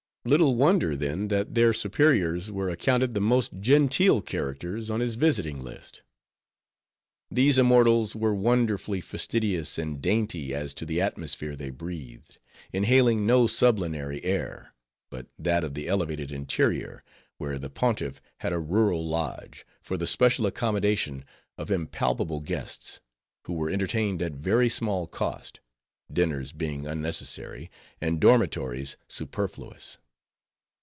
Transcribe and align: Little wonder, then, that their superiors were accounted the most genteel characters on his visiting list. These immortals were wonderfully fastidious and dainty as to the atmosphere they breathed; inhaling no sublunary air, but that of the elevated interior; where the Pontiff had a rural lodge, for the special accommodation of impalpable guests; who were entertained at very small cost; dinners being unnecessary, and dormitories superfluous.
Little 0.23 0.55
wonder, 0.55 0.95
then, 0.95 1.29
that 1.29 1.55
their 1.55 1.73
superiors 1.73 2.51
were 2.51 2.69
accounted 2.69 3.15
the 3.15 3.19
most 3.19 3.59
genteel 3.59 4.21
characters 4.21 4.91
on 4.91 4.99
his 4.99 5.15
visiting 5.15 5.59
list. 5.59 6.03
These 7.31 7.57
immortals 7.57 8.15
were 8.15 8.35
wonderfully 8.35 9.01
fastidious 9.01 9.79
and 9.79 9.99
dainty 9.99 10.53
as 10.53 10.75
to 10.75 10.85
the 10.85 11.01
atmosphere 11.01 11.55
they 11.55 11.71
breathed; 11.71 12.37
inhaling 12.71 13.25
no 13.25 13.47
sublunary 13.47 14.23
air, 14.23 14.75
but 15.09 15.25
that 15.39 15.63
of 15.63 15.73
the 15.73 15.87
elevated 15.87 16.31
interior; 16.31 17.03
where 17.39 17.57
the 17.57 17.71
Pontiff 17.71 18.21
had 18.41 18.53
a 18.53 18.59
rural 18.59 19.03
lodge, 19.03 19.65
for 19.81 19.97
the 19.97 20.05
special 20.05 20.45
accommodation 20.45 21.25
of 21.57 21.71
impalpable 21.71 22.41
guests; 22.41 23.01
who 23.45 23.53
were 23.53 23.71
entertained 23.71 24.21
at 24.21 24.33
very 24.33 24.69
small 24.69 25.07
cost; 25.07 25.61
dinners 26.13 26.51
being 26.51 26.85
unnecessary, 26.85 27.71
and 27.99 28.19
dormitories 28.21 28.97
superfluous. 29.07 29.97